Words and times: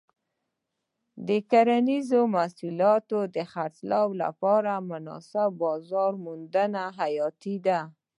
د 1.27 1.29
کرنیزو 1.51 2.21
محصولاتو 2.35 3.19
د 3.35 3.37
خرڅلاو 3.51 4.07
لپاره 4.23 4.71
مناسب 4.91 5.49
بازار 5.63 6.11
موندنه 6.25 6.83
حیاتي 6.99 7.55
ده. 7.67 7.79